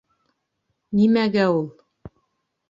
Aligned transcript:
Нимәгә 1.01 1.45
ул? 1.59 1.69